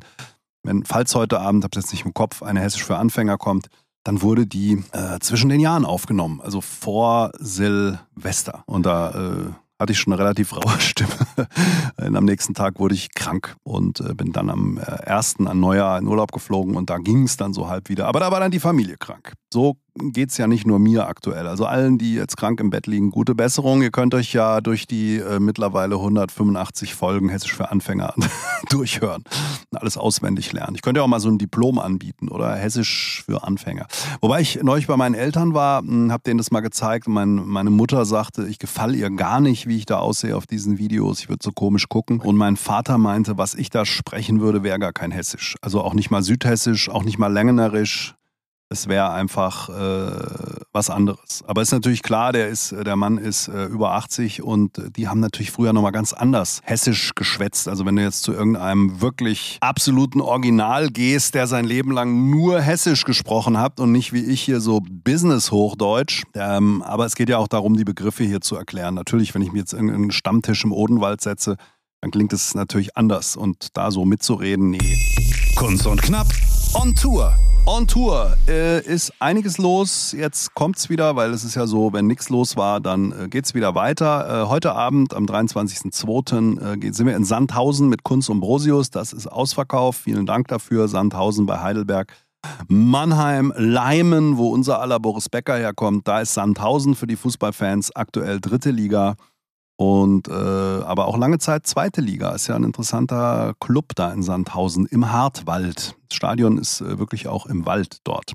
wenn, 0.64 0.86
falls 0.86 1.14
heute 1.14 1.40
Abend, 1.42 1.64
habt 1.64 1.76
ihr 1.76 1.82
jetzt 1.82 1.92
nicht 1.92 2.06
im 2.06 2.14
Kopf, 2.14 2.42
eine 2.42 2.62
Hessisch 2.62 2.86
für 2.86 2.98
Anfänger 2.98 3.38
kommt, 3.38 3.68
dann 4.04 4.22
wurde 4.22 4.46
die 4.46 4.84
äh, 4.92 5.20
zwischen 5.20 5.50
den 5.50 5.60
Jahren 5.60 5.86
aufgenommen, 5.86 6.42
also 6.42 6.62
vor 6.62 7.32
Silvester. 7.40 8.64
Und 8.66 8.86
da 8.86 9.12
äh, 9.12 9.52
hatte 9.80 9.94
ich 9.94 10.00
schon 10.00 10.14
eine 10.14 10.22
relativ 10.22 10.54
raue 10.56 10.80
Stimme. 10.80 11.12
Und 11.98 12.16
am 12.16 12.26
nächsten 12.26 12.54
Tag 12.54 12.80
wurde 12.80 12.96
ich 12.96 13.14
krank 13.14 13.56
und 13.64 14.00
äh, 14.02 14.14
bin 14.14 14.32
dann 14.32 14.50
am 14.50 14.78
äh, 14.78 14.82
ersten 14.82 15.48
an 15.48 15.60
Neujahr 15.60 16.00
in 16.00 16.08
Urlaub 16.08 16.32
geflogen 16.32 16.76
und 16.76 16.90
da 16.90 16.98
ging 16.98 17.24
es 17.24 17.38
dann 17.38 17.54
so 17.54 17.68
halb 17.68 17.90
wieder. 17.90 18.08
Aber 18.08 18.20
da 18.20 18.32
war 18.32 18.40
dann 18.40 18.52
die 18.52 18.60
Familie 18.60 18.98
krank. 18.98 19.34
So 19.54 19.78
geht 19.96 20.32
es 20.32 20.38
ja 20.38 20.48
nicht 20.48 20.66
nur 20.66 20.80
mir 20.80 21.08
aktuell. 21.08 21.48
Also 21.48 21.66
allen, 21.66 21.98
die 21.98 22.16
jetzt 22.16 22.38
krank 22.38 22.60
im 22.60 22.70
Bett 22.70 22.88
liegen, 22.88 23.12
gute 23.12 23.36
Besserung. 23.36 23.82
Ihr 23.82 23.92
könnt 23.92 24.14
euch 24.14 24.34
ja 24.34 24.62
durch 24.62 24.88
die 24.88 25.18
äh, 25.18 25.40
mittlerweile 25.40 25.96
185 25.96 26.96
Folgen 26.96 27.30
Hessisch 27.30 27.56
für 27.56 27.72
Anfänger 27.72 28.14
durchhören 28.70 29.24
alles 29.84 29.98
auswendig 29.98 30.52
lernen. 30.54 30.76
Ich 30.76 30.82
könnte 30.82 31.00
ja 31.00 31.04
auch 31.04 31.08
mal 31.08 31.20
so 31.20 31.30
ein 31.30 31.38
Diplom 31.38 31.78
anbieten 31.78 32.30
oder 32.30 32.56
Hessisch 32.56 33.24
für 33.26 33.44
Anfänger. 33.44 33.88
Wobei 34.22 34.42
ich 34.42 34.62
neulich 34.64 34.88
bei 34.88 34.98
meinen 34.98 35.16
Eltern 35.16 35.54
war, 35.54 35.82
hm, 35.82 36.12
habe 36.12 36.24
denen 36.24 36.38
das 36.38 36.52
mal 36.52 36.62
gezeigt 36.62 37.08
und 37.08 37.14
mein, 37.14 37.36
meine 37.36 37.70
Mutter 37.70 38.06
sagte, 38.06 38.48
ich 38.48 38.60
gefalle 38.60 38.96
ihr 38.96 39.10
gar 39.10 39.42
nicht, 39.42 39.68
wie 39.68 39.78
ich 39.78 39.86
da 39.86 40.00
aussehe 40.00 40.36
auf 40.36 40.48
diesen 40.48 40.78
Videos. 40.78 41.20
Ich 41.20 41.30
würde 41.30 41.44
so 41.44 41.52
komisch 41.52 41.90
gucken. 41.90 42.20
Und 42.20 42.38
mein 42.38 42.56
Vater 42.56 42.98
meinte, 42.98 43.38
was 43.38 43.56
ich 43.56 43.70
da 43.70 43.86
sprechen 43.86 44.40
würde, 44.40 44.64
wäre 44.64 44.80
gar 44.80 44.94
kein 44.94 45.12
Hessisch. 45.12 45.56
Also 45.62 45.82
auch 45.82 45.94
nicht 45.94 46.10
mal 46.10 46.24
Südhessisch, 46.24 46.90
auch 46.90 47.04
nicht 47.04 47.18
mal 47.18 47.32
Längenerisch 47.32 48.16
es 48.74 48.88
wäre 48.88 49.12
einfach 49.12 49.70
äh, 49.70 50.64
was 50.74 50.90
anderes. 50.90 51.44
Aber 51.46 51.62
ist 51.62 51.72
natürlich 51.72 52.02
klar, 52.02 52.34
der 52.34 52.50
ist, 52.50 52.72
der 52.72 52.96
Mann 52.96 53.20
ist 53.20 53.48
äh, 53.48 53.66
über 53.66 53.94
80 53.94 54.42
und 54.42 54.82
die 54.98 55.08
haben 55.08 55.20
natürlich 55.20 55.52
früher 55.52 55.74
nochmal 55.74 55.92
ganz 55.92 56.12
anders 56.12 56.60
hessisch 56.64 57.14
geschwätzt. 57.14 57.68
Also 57.68 57.86
wenn 57.86 57.96
du 57.96 58.02
jetzt 58.02 58.24
zu 58.24 58.34
irgendeinem 58.34 59.00
wirklich 59.00 59.60
absoluten 59.62 60.22
Original 60.22 60.90
gehst, 60.90 61.36
der 61.36 61.46
sein 61.46 61.66
Leben 61.66 61.92
lang 61.92 62.32
nur 62.32 62.60
hessisch 62.62 63.06
gesprochen 63.06 63.60
hat 63.60 63.80
und 63.80 63.92
nicht 63.92 64.12
wie 64.12 64.24
ich 64.24 64.42
hier 64.42 64.60
so 64.60 64.82
Business-Hochdeutsch. 64.82 66.24
Ähm, 66.34 66.82
aber 66.82 67.06
es 67.06 67.16
geht 67.16 67.30
ja 67.30 67.38
auch 67.38 67.48
darum, 67.48 67.78
die 67.78 67.86
Begriffe 67.86 68.24
hier 68.24 68.42
zu 68.42 68.56
erklären. 68.56 68.96
Natürlich, 68.96 69.36
wenn 69.36 69.44
ich 69.44 69.52
mir 69.52 69.60
jetzt 69.60 69.74
irgendeinen 69.74 70.12
Stammtisch 70.12 70.64
im 70.64 70.72
Odenwald 70.72 71.22
setze, 71.22 71.58
dann 72.02 72.10
klingt 72.10 72.34
es 72.34 72.56
natürlich 72.56 72.98
anders. 72.98 73.36
Und 73.36 73.78
da 73.78 73.92
so 73.92 74.04
mitzureden, 74.04 74.72
nee. 74.72 74.98
Kunst 75.56 75.86
und 75.86 76.02
Knapp 76.02 76.28
on 76.76 76.96
Tour. 76.96 77.34
On 77.66 77.88
Tour 77.88 78.36
äh, 78.48 78.82
ist 78.82 79.14
einiges 79.20 79.58
los. 79.58 80.12
Jetzt 80.12 80.54
kommt's 80.54 80.90
wieder, 80.90 81.16
weil 81.16 81.32
es 81.32 81.44
ist 81.44 81.56
ja 81.56 81.66
so, 81.66 81.94
wenn 81.94 82.08
nichts 82.08 82.30
los 82.30 82.58
war, 82.58 82.82
dann 82.82 83.12
äh, 83.12 83.28
geht's 83.30 83.54
wieder 83.54 83.76
weiter. 83.76 84.44
Äh, 84.44 84.48
heute 84.50 84.74
Abend 84.74 85.14
am 85.14 85.26
23.02. 85.26 86.86
Äh, 86.86 86.92
sind 86.92 87.08
wir 87.08 87.16
in 87.16 87.24
Sandhausen 87.24 87.90
mit 87.90 88.04
Kunst 88.04 88.30
und 88.30 88.40
Brosius. 88.40 88.90
Das 88.90 89.14
ist 89.14 89.28
Ausverkauf. 89.28 89.96
Vielen 89.96 90.26
Dank 90.26 90.48
dafür. 90.48 90.88
Sandhausen 90.88 91.46
bei 91.46 91.60
Heidelberg. 91.62 92.12
Mannheim, 92.68 93.54
Leimen, 93.56 94.38
wo 94.38 94.50
unser 94.50 94.82
aller 94.82 95.00
Boris 95.00 95.30
Becker 95.30 95.56
herkommt. 95.56 96.08
Da 96.08 96.22
ist 96.22 96.34
Sandhausen 96.34 96.96
für 96.96 97.08
die 97.08 97.16
Fußballfans 97.16 97.96
aktuell 97.96 98.42
dritte 98.42 98.72
Liga. 98.72 99.16
Und 99.76 100.28
äh, 100.28 100.32
aber 100.32 101.08
auch 101.08 101.18
lange 101.18 101.40
Zeit 101.40 101.66
zweite 101.66 102.02
Liga. 102.02 102.32
Ist 102.32 102.48
ja 102.48 102.56
ein 102.56 102.64
interessanter 102.64 103.54
Club 103.60 103.94
da 103.96 104.12
in 104.12 104.22
Sandhausen 104.22 104.86
im 104.86 105.12
Hartwald. 105.12 105.96
Das 106.10 106.16
Stadion 106.16 106.58
ist 106.58 106.82
äh, 106.82 107.00
wirklich 107.00 107.28
auch 107.28 107.48
im 107.48 107.66
Wald 107.66 107.98
dort. 108.04 108.34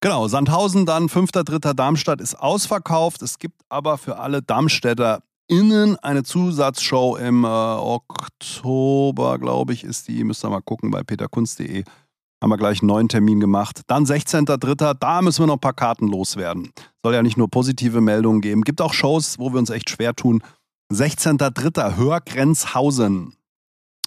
Genau, 0.00 0.26
Sandhausen 0.26 0.86
dann, 0.86 1.08
5.3. 1.08 1.74
Darmstadt 1.74 2.20
ist 2.20 2.34
ausverkauft. 2.34 3.22
Es 3.22 3.38
gibt 3.38 3.60
aber 3.68 3.98
für 3.98 4.18
alle 4.18 4.42
Darmstädter 4.42 5.22
innen 5.46 5.96
eine 5.96 6.24
Zusatzshow 6.24 7.16
im 7.16 7.44
äh, 7.44 7.46
Oktober, 7.46 9.38
glaube 9.38 9.74
ich, 9.74 9.84
ist 9.84 10.08
die. 10.08 10.24
Müsst 10.24 10.44
ihr 10.44 10.50
mal 10.50 10.62
gucken 10.62 10.90
bei 10.90 11.02
peterkunst.de. 11.02 11.84
Haben 12.42 12.50
wir 12.50 12.56
gleich 12.56 12.80
einen 12.80 12.88
neuen 12.88 13.08
Termin 13.08 13.38
gemacht. 13.38 13.82
Dann 13.86 14.04
16.3. 14.04 14.94
Da 14.94 15.22
müssen 15.22 15.42
wir 15.42 15.46
noch 15.46 15.54
ein 15.54 15.60
paar 15.60 15.74
Karten 15.74 16.08
loswerden. 16.08 16.72
Soll 17.04 17.14
ja 17.14 17.22
nicht 17.22 17.36
nur 17.36 17.48
positive 17.48 18.00
Meldungen 18.00 18.40
geben. 18.40 18.62
Gibt 18.62 18.80
auch 18.80 18.94
Shows, 18.94 19.38
wo 19.38 19.52
wir 19.52 19.60
uns 19.60 19.70
echt 19.70 19.90
schwer 19.90 20.16
tun 20.16 20.42
16.03. 20.92 21.96
Hörgrenzhausen. 21.96 23.34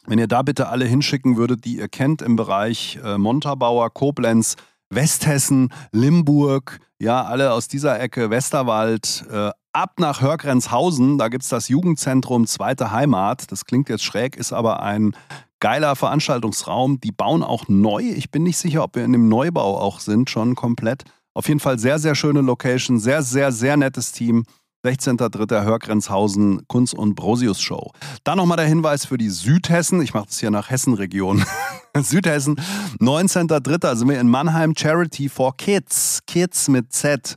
Wenn 0.05 0.19
ihr 0.19 0.27
da 0.27 0.43
bitte 0.43 0.69
alle 0.69 0.85
hinschicken 0.85 1.35
würdet, 1.35 1.65
die 1.65 1.77
ihr 1.77 1.87
kennt 1.87 2.21
im 2.21 2.35
Bereich 2.35 2.99
äh, 3.03 3.17
Montabaur, 3.17 3.89
Koblenz, 3.89 4.55
Westhessen, 4.91 5.73
Limburg, 5.91 6.79
ja, 6.99 7.23
alle 7.23 7.53
aus 7.53 7.67
dieser 7.67 7.99
Ecke, 7.99 8.29
Westerwald, 8.29 9.25
äh, 9.31 9.49
ab 9.73 9.93
nach 9.97 10.21
Hörgrenzhausen, 10.21 11.17
da 11.17 11.27
gibt 11.29 11.43
es 11.43 11.49
das 11.49 11.69
Jugendzentrum 11.69 12.45
Zweite 12.45 12.91
Heimat. 12.91 13.51
Das 13.51 13.65
klingt 13.65 13.89
jetzt 13.89 14.03
schräg, 14.03 14.35
ist 14.35 14.53
aber 14.53 14.83
ein 14.83 15.15
geiler 15.59 15.95
Veranstaltungsraum. 15.95 16.99
Die 17.01 17.11
bauen 17.11 17.41
auch 17.41 17.67
neu. 17.67 18.03
Ich 18.03 18.29
bin 18.29 18.43
nicht 18.43 18.57
sicher, 18.57 18.83
ob 18.83 18.95
wir 18.95 19.03
in 19.03 19.11
dem 19.11 19.27
Neubau 19.27 19.79
auch 19.79 19.99
sind, 19.99 20.29
schon 20.29 20.53
komplett. 20.53 21.03
Auf 21.33 21.47
jeden 21.47 21.59
Fall 21.59 21.79
sehr, 21.79 21.97
sehr 21.97 22.13
schöne 22.13 22.41
Location, 22.41 22.99
sehr, 22.99 23.23
sehr, 23.23 23.51
sehr 23.51 23.75
nettes 23.75 24.11
Team. 24.11 24.45
16.03. 24.85 25.63
Hörgrenzhausen 25.63 26.67
Kunst- 26.67 26.93
und 26.93 27.15
Brosius 27.15 27.59
Show. 27.59 27.91
Dann 28.23 28.37
nochmal 28.37 28.57
der 28.57 28.67
Hinweis 28.67 29.05
für 29.05 29.17
die 29.17 29.29
Südhessen. 29.29 29.99
Ich 30.01 30.13
mache 30.13 30.27
das 30.27 30.39
hier 30.39 30.51
nach 30.51 30.69
Hessenregion. 30.69 31.43
Südhessen. 31.97 32.55
19.03. 32.99 33.95
sind 33.95 34.09
wir 34.09 34.19
in 34.19 34.29
Mannheim 34.29 34.75
Charity 34.77 35.27
for 35.27 35.57
Kids. 35.57 36.19
Kids 36.27 36.67
mit 36.67 36.93
Z. 36.93 37.35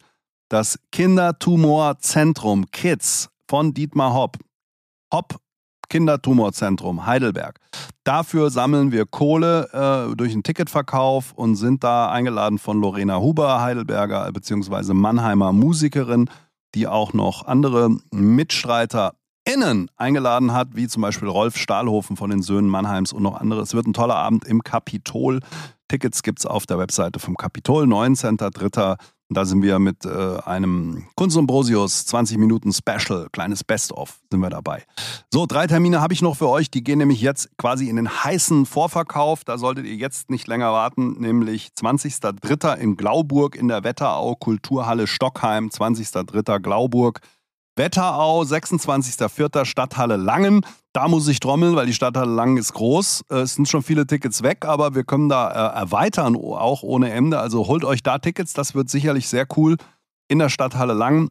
Das 0.50 0.78
Kindertumorzentrum 0.92 2.70
Kids 2.70 3.30
von 3.48 3.72
Dietmar 3.72 4.12
Hopp. 4.12 4.36
Hopp 5.12 5.38
Kindertumorzentrum 5.88 7.06
Heidelberg. 7.06 7.60
Dafür 8.04 8.50
sammeln 8.50 8.92
wir 8.92 9.06
Kohle 9.06 10.10
äh, 10.10 10.16
durch 10.16 10.32
einen 10.32 10.42
Ticketverkauf 10.42 11.32
und 11.32 11.56
sind 11.56 11.82
da 11.82 12.10
eingeladen 12.10 12.58
von 12.58 12.78
Lorena 12.78 13.20
Huber, 13.20 13.62
Heidelberger 13.62 14.30
bzw. 14.32 14.92
Mannheimer 14.92 15.52
Musikerin 15.52 16.28
die 16.75 16.87
auch 16.87 17.12
noch 17.12 17.46
andere 17.46 17.90
MitstreiterInnen 18.10 19.18
KünstlerInnen 19.48 19.90
eingeladen 19.96 20.52
hat, 20.52 20.68
wie 20.76 20.88
zum 20.88 21.02
Beispiel 21.02 21.28
Rolf 21.28 21.56
Stahlhofen 21.56 22.16
von 22.16 22.30
den 22.30 22.42
Söhnen 22.42 22.68
Mannheims 22.68 23.12
und 23.12 23.22
noch 23.22 23.40
andere. 23.40 23.62
Es 23.62 23.75
wird 23.75 23.87
ein 23.87 23.94
toller 23.94 24.16
Abend 24.16 24.44
im 24.46 24.62
Kapitol. 24.62 25.40
Tickets 25.88 26.22
gibt 26.22 26.40
es 26.40 26.46
auf 26.46 26.66
der 26.66 26.78
Webseite 26.78 27.18
vom 27.18 27.37
Kapitol, 27.37 27.84
19.03. 27.84 28.98
Da 29.30 29.44
sind 29.44 29.62
wir 29.62 29.78
mit 29.78 30.06
äh, 30.06 30.38
einem 30.47 31.04
Kunstumbrosius 31.14 32.06
20 32.06 32.38
Minuten 32.38 32.73
Special, 32.73 33.28
kleines 33.30 33.62
Best-of, 33.62 34.20
sind 34.30 34.40
wir 34.40 34.49
dabei. 34.49 34.85
So, 35.30 35.44
drei 35.44 35.66
Termine 35.66 36.00
habe 36.00 36.14
ich 36.14 36.23
noch 36.23 36.37
für 36.37 36.49
euch. 36.49 36.70
Die 36.70 36.82
gehen 36.82 36.99
nämlich 36.99 37.20
jetzt 37.20 37.50
quasi 37.58 37.90
in 37.90 37.97
den 37.97 38.08
heißen 38.08 38.64
Vorverkauf. 38.64 39.44
Da 39.44 39.58
solltet 39.58 39.85
ihr 39.85 39.97
jetzt 39.97 40.30
nicht 40.30 40.47
länger 40.47 40.73
warten, 40.73 41.20
nämlich 41.20 41.73
20.03. 41.78 42.76
in 42.76 42.97
Glauburg 42.97 43.54
in 43.54 43.68
der 43.68 43.85
Wetterau 43.85 44.35
Kulturhalle 44.35 45.06
Stockheim, 45.06 45.68
20.03. 45.68 46.61
Glauburg. 46.61 47.20
Wetterau, 47.78 48.42
26.04. 48.42 49.64
Stadthalle 49.64 50.16
Langen. 50.16 50.61
Da 50.92 51.08
muss 51.08 51.28
ich 51.28 51.38
trommeln, 51.40 51.76
weil 51.76 51.87
die 51.87 51.94
Stadthalle 51.94 52.32
Langen 52.32 52.56
ist 52.56 52.75
groß. 52.75 53.25
Äh, 53.30 53.37
es 53.37 53.54
sind 53.54 53.68
schon 53.68 53.82
viele 53.82 54.06
Tickets 54.06 54.42
weg, 54.42 54.64
aber 54.66 54.94
wir 54.94 55.04
können 55.04 55.28
da 55.28 55.50
äh, 55.50 55.78
erweitern, 55.78 56.37
auch 56.37 56.82
ohne 56.82 57.11
Ende. 57.12 57.38
Also 57.38 57.68
holt 57.68 57.85
euch 57.85 58.02
da 58.02 58.18
Tickets, 58.18 58.52
das 58.52 58.75
wird 58.75 58.90
sicherlich 58.90 59.28
sehr 59.28 59.47
cool. 59.56 59.76
In 60.28 60.40
der 60.40 60.49
Stadthalle 60.49 60.92
Langen. 60.92 61.30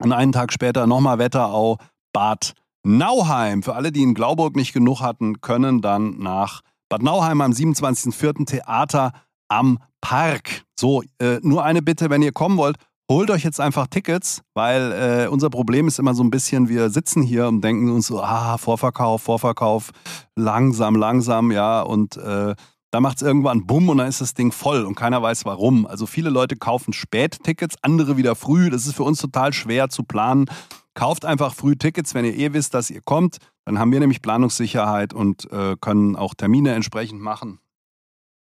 Und 0.00 0.12
einen 0.12 0.32
Tag 0.32 0.52
später 0.52 0.86
nochmal 0.86 1.18
Wetterau, 1.18 1.78
Bad 2.12 2.54
Nauheim. 2.84 3.62
Für 3.62 3.74
alle, 3.74 3.90
die 3.90 4.02
in 4.02 4.14
Glauburg 4.14 4.54
nicht 4.56 4.72
genug 4.72 5.00
hatten, 5.00 5.40
können 5.40 5.80
dann 5.80 6.18
nach 6.18 6.60
Bad 6.88 7.02
Nauheim 7.02 7.40
am 7.40 7.52
27.04. 7.52 8.46
Theater 8.46 9.12
am 9.48 9.78
Park. 10.00 10.64
So, 10.78 11.02
äh, 11.18 11.38
nur 11.42 11.64
eine 11.64 11.82
Bitte, 11.82 12.10
wenn 12.10 12.22
ihr 12.22 12.32
kommen 12.32 12.56
wollt, 12.56 12.76
holt 13.10 13.30
euch 13.30 13.42
jetzt 13.42 13.60
einfach 13.60 13.86
Tickets, 13.86 14.42
weil 14.54 14.92
äh, 14.92 15.28
unser 15.28 15.50
Problem 15.50 15.88
ist 15.88 15.98
immer 15.98 16.14
so 16.14 16.22
ein 16.22 16.30
bisschen, 16.30 16.68
wir 16.68 16.90
sitzen 16.90 17.22
hier 17.22 17.48
und 17.48 17.62
denken 17.62 17.90
uns 17.90 18.08
so, 18.08 18.22
ah, 18.22 18.58
Vorverkauf, 18.58 19.22
Vorverkauf, 19.22 19.90
langsam, 20.36 20.94
langsam, 20.94 21.50
ja, 21.50 21.80
und 21.80 22.16
äh, 22.18 22.54
da 22.90 23.00
macht 23.00 23.18
es 23.18 23.22
irgendwann 23.22 23.66
Bumm 23.66 23.88
und 23.90 23.98
dann 23.98 24.08
ist 24.08 24.20
das 24.20 24.34
Ding 24.34 24.50
voll 24.50 24.84
und 24.84 24.94
keiner 24.94 25.20
weiß 25.20 25.44
warum. 25.44 25.86
Also 25.86 26.06
viele 26.06 26.30
Leute 26.30 26.56
kaufen 26.56 26.92
spät 26.92 27.42
Tickets, 27.42 27.76
andere 27.82 28.16
wieder 28.16 28.34
früh. 28.34 28.70
Das 28.70 28.86
ist 28.86 28.94
für 28.94 29.02
uns 29.02 29.20
total 29.20 29.52
schwer 29.52 29.90
zu 29.90 30.04
planen. 30.04 30.46
Kauft 30.94 31.26
einfach 31.26 31.54
früh 31.54 31.76
Tickets, 31.76 32.14
wenn 32.14 32.24
ihr 32.24 32.34
eh 32.34 32.54
wisst, 32.54 32.72
dass 32.72 32.88
ihr 32.90 33.02
kommt. 33.02 33.36
Dann 33.66 33.78
haben 33.78 33.92
wir 33.92 34.00
nämlich 34.00 34.22
Planungssicherheit 34.22 35.12
und 35.12 35.50
äh, 35.52 35.76
können 35.78 36.16
auch 36.16 36.34
Termine 36.34 36.72
entsprechend 36.74 37.20
machen. 37.20 37.60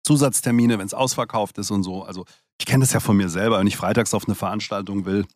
Zusatztermine, 0.06 0.78
wenn 0.78 0.87
es 0.87 0.92
ausverkauft 0.92 1.56
ist 1.56 1.71
und 1.71 1.83
so. 1.83 2.02
Also 2.02 2.26
ich 2.58 2.66
kenne 2.66 2.82
das 2.82 2.92
ja 2.92 3.00
von 3.00 3.16
mir 3.16 3.28
selber, 3.28 3.58
wenn 3.58 3.66
ich 3.66 3.76
freitags 3.76 4.14
auf 4.14 4.26
eine 4.26 4.34
Veranstaltung 4.34 5.04
will 5.04 5.26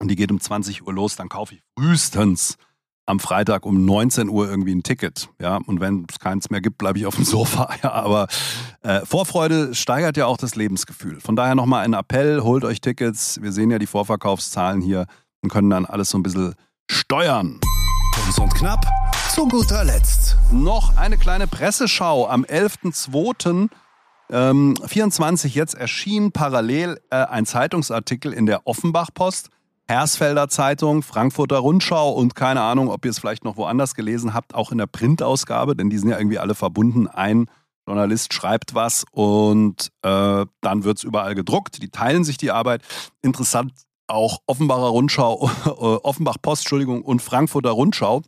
und 0.00 0.08
die 0.08 0.16
geht 0.16 0.30
um 0.30 0.40
20 0.40 0.86
Uhr 0.86 0.92
los, 0.92 1.16
dann 1.16 1.28
kaufe 1.28 1.54
ich 1.54 1.62
frühestens 1.78 2.56
am 3.08 3.20
Freitag 3.20 3.64
um 3.64 3.86
19 3.86 4.28
Uhr 4.28 4.48
irgendwie 4.48 4.74
ein 4.74 4.82
Ticket. 4.82 5.30
Ja, 5.40 5.56
und 5.66 5.80
wenn 5.80 6.04
es 6.10 6.18
keins 6.18 6.50
mehr 6.50 6.60
gibt, 6.60 6.76
bleibe 6.76 6.98
ich 6.98 7.06
auf 7.06 7.16
dem 7.16 7.24
Sofa. 7.24 7.68
Ja, 7.82 7.92
aber 7.92 8.26
äh, 8.82 9.06
Vorfreude 9.06 9.74
steigert 9.74 10.16
ja 10.16 10.26
auch 10.26 10.36
das 10.36 10.56
Lebensgefühl. 10.56 11.20
Von 11.20 11.36
daher 11.36 11.54
nochmal 11.54 11.84
ein 11.84 11.94
Appell, 11.94 12.42
holt 12.42 12.64
euch 12.64 12.80
Tickets. 12.80 13.40
Wir 13.40 13.52
sehen 13.52 13.70
ja 13.70 13.78
die 13.78 13.86
Vorverkaufszahlen 13.86 14.82
hier 14.82 15.06
und 15.42 15.50
können 15.50 15.70
dann 15.70 15.86
alles 15.86 16.10
so 16.10 16.18
ein 16.18 16.22
bisschen 16.22 16.54
steuern. 16.90 17.60
Kurz 18.14 18.38
und 18.38 18.54
knapp, 18.54 18.84
zu 19.32 19.46
guter 19.46 19.84
Letzt. 19.84 20.36
Noch 20.52 20.96
eine 20.96 21.16
kleine 21.16 21.46
Presseschau 21.46 22.28
am 22.28 22.44
11.02. 22.44 23.70
Ähm, 24.30 24.76
24 24.84 25.54
jetzt 25.54 25.74
erschien 25.74 26.32
parallel 26.32 27.00
äh, 27.10 27.16
ein 27.16 27.46
Zeitungsartikel 27.46 28.32
in 28.32 28.46
der 28.46 28.66
Offenbach-Post, 28.66 29.50
Hersfelder 29.86 30.48
Zeitung, 30.48 31.02
Frankfurter 31.02 31.58
Rundschau 31.58 32.12
und 32.12 32.34
keine 32.34 32.60
Ahnung, 32.60 32.90
ob 32.90 33.04
ihr 33.06 33.10
es 33.10 33.18
vielleicht 33.18 33.44
noch 33.44 33.56
woanders 33.56 33.94
gelesen 33.94 34.34
habt, 34.34 34.54
auch 34.54 34.70
in 34.70 34.78
der 34.78 34.86
Printausgabe, 34.86 35.74
denn 35.74 35.88
die 35.88 35.96
sind 35.96 36.10
ja 36.10 36.18
irgendwie 36.18 36.38
alle 36.38 36.54
verbunden. 36.54 37.08
Ein 37.08 37.46
Journalist 37.86 38.34
schreibt 38.34 38.74
was 38.74 39.04
und 39.12 39.90
äh, 40.02 40.44
dann 40.60 40.84
wird 40.84 40.98
es 40.98 41.04
überall 41.04 41.34
gedruckt. 41.34 41.82
Die 41.82 41.88
teilen 41.88 42.22
sich 42.22 42.36
die 42.36 42.50
Arbeit. 42.50 42.82
Interessant 43.22 43.72
auch 44.08 44.40
Offenbacher 44.46 44.88
Rundschau, 44.88 45.50
äh, 45.64 45.70
Offenbach 45.70 46.36
Post, 46.42 46.62
Entschuldigung, 46.62 47.02
und 47.02 47.22
Frankfurter 47.22 47.70
Rundschau. 47.70 48.22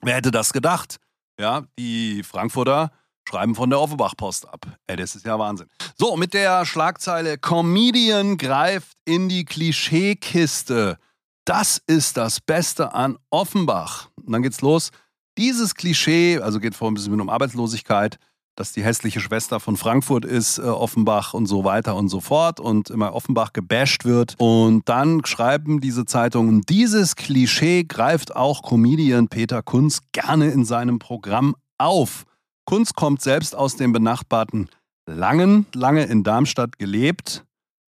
Wer 0.00 0.14
hätte 0.14 0.30
das 0.30 0.54
gedacht? 0.54 0.96
Ja, 1.38 1.64
die 1.78 2.22
Frankfurter 2.22 2.92
schreiben 3.28 3.54
von 3.54 3.70
der 3.70 3.80
Offenbach-Post 3.80 4.48
ab. 4.48 4.66
Ey, 4.86 4.96
das 4.96 5.14
ist 5.14 5.26
ja 5.26 5.38
Wahnsinn. 5.38 5.68
So, 5.96 6.16
mit 6.16 6.34
der 6.34 6.64
Schlagzeile 6.64 7.36
Comedian 7.38 8.38
greift 8.38 8.96
in 9.04 9.28
die 9.28 9.44
Klischeekiste. 9.44 10.96
Das 11.44 11.80
ist 11.86 12.16
das 12.16 12.40
Beste 12.40 12.94
an 12.94 13.18
Offenbach. 13.30 14.08
Und 14.16 14.32
dann 14.32 14.42
geht's 14.42 14.60
los. 14.62 14.90
Dieses 15.36 15.74
Klischee, 15.74 16.40
also 16.40 16.58
geht 16.58 16.74
vor 16.74 16.90
ein 16.90 16.94
bisschen 16.94 17.20
um 17.20 17.28
Arbeitslosigkeit, 17.28 18.18
dass 18.56 18.72
die 18.72 18.82
hässliche 18.82 19.20
Schwester 19.20 19.60
von 19.60 19.76
Frankfurt 19.76 20.24
ist, 20.24 20.58
äh, 20.58 20.62
Offenbach 20.62 21.32
und 21.32 21.46
so 21.46 21.64
weiter 21.64 21.94
und 21.96 22.08
so 22.08 22.20
fort 22.20 22.58
und 22.58 22.90
immer 22.90 23.14
Offenbach 23.14 23.52
gebasht 23.52 24.04
wird. 24.04 24.34
Und 24.38 24.88
dann 24.88 25.24
schreiben 25.24 25.80
diese 25.80 26.06
Zeitungen, 26.06 26.62
dieses 26.62 27.14
Klischee 27.14 27.84
greift 27.84 28.34
auch 28.34 28.62
Comedian 28.62 29.28
Peter 29.28 29.62
Kunz 29.62 30.00
gerne 30.12 30.48
in 30.50 30.64
seinem 30.64 30.98
Programm 30.98 31.54
auf. 31.78 32.24
Kunz 32.68 32.92
kommt 32.92 33.22
selbst 33.22 33.56
aus 33.56 33.76
dem 33.76 33.92
benachbarten 33.92 34.68
Langen, 35.06 35.64
lange 35.72 36.04
in 36.04 36.22
Darmstadt 36.22 36.78
gelebt 36.78 37.46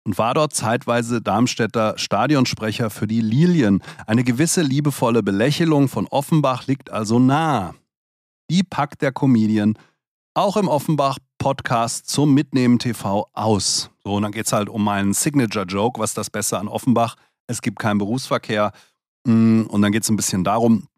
und 0.04 0.18
war 0.18 0.34
dort 0.34 0.54
zeitweise 0.54 1.22
Darmstädter 1.22 1.98
Stadionsprecher 1.98 2.90
für 2.90 3.08
die 3.08 3.22
Lilien. 3.22 3.82
Eine 4.06 4.26
gewisse 4.26 4.62
liebevolle 4.62 5.24
Belächelung 5.24 5.88
von 5.88 6.08
Offenbach 6.08 6.68
liegt 6.68 6.90
also 6.90 7.20
nah. 7.20 7.74
Die 8.50 8.64
packt 8.64 9.02
der 9.02 9.14
Comedian 9.14 9.78
auch 10.34 10.58
im 10.58 10.68
Offenbach-Podcast 10.68 12.10
zum 12.10 12.34
Mitnehmen 12.34 12.78
TV 12.78 13.30
aus. 13.32 13.92
So, 14.04 14.16
und 14.16 14.24
dann 14.24 14.34
geht 14.34 14.48
es 14.48 14.52
halt 14.52 14.68
um 14.68 14.86
einen 14.90 15.14
Signature-Joke, 15.14 16.02
was 16.02 16.14
das 16.14 16.30
Beste 16.30 16.60
an 16.60 16.68
Offenbach. 16.68 17.16
Es 17.48 17.62
gibt 17.62 17.80
keinen 17.80 18.00
Berufsverkehr. 18.00 18.74
Mm, 19.26 19.62
und 19.70 19.82
dann 19.82 19.94
geht 19.94 20.04
es 20.04 20.10
ein 20.10 20.18
bisschen 20.18 20.44
darum, 20.44 20.90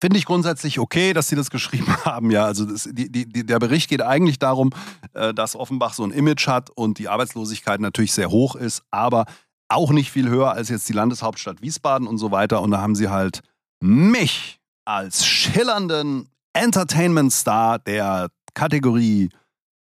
Finde 0.00 0.18
ich 0.18 0.24
grundsätzlich 0.24 0.78
okay, 0.78 1.12
dass 1.12 1.28
Sie 1.28 1.36
das 1.36 1.50
geschrieben 1.50 1.94
haben. 2.04 2.30
Ja, 2.30 2.44
also 2.44 2.64
das, 2.64 2.88
die, 2.90 3.10
die, 3.10 3.46
der 3.46 3.58
Bericht 3.58 3.90
geht 3.90 4.02
eigentlich 4.02 4.38
darum, 4.38 4.70
äh, 5.12 5.34
dass 5.34 5.54
Offenbach 5.54 5.94
so 5.94 6.04
ein 6.04 6.10
Image 6.10 6.46
hat 6.46 6.70
und 6.70 6.98
die 6.98 7.08
Arbeitslosigkeit 7.08 7.80
natürlich 7.80 8.12
sehr 8.12 8.30
hoch 8.30 8.54
ist, 8.54 8.82
aber 8.90 9.26
auch 9.68 9.90
nicht 9.92 10.10
viel 10.10 10.28
höher 10.28 10.52
als 10.52 10.68
jetzt 10.68 10.88
die 10.88 10.92
Landeshauptstadt 10.92 11.62
Wiesbaden 11.62 12.08
und 12.08 12.18
so 12.18 12.30
weiter. 12.30 12.62
Und 12.62 12.72
da 12.72 12.80
haben 12.80 12.94
sie 12.94 13.08
halt 13.08 13.40
mich 13.80 14.58
als 14.84 15.24
schillernden 15.26 16.28
Entertainment-Star 16.54 17.78
der 17.78 18.30
Kategorie 18.54 19.30